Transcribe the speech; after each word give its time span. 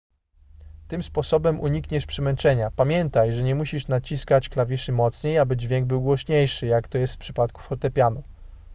tym 0.87 1.03
sposobem 1.03 1.59
unikniesz 1.59 2.05
przemęczenia 2.05 2.71
pamiętaj 2.71 3.33
że 3.33 3.43
nie 3.43 3.55
musisz 3.55 3.87
naciskać 3.87 4.49
klawiszy 4.49 4.91
mocniej 4.91 5.39
aby 5.39 5.57
dźwięk 5.57 5.87
był 5.87 6.01
głośniejszy 6.01 6.65
jak 6.65 6.87
to 6.87 6.97
jest 6.97 7.15
w 7.15 7.17
przypadku 7.17 7.61
fortepianu 7.61 8.23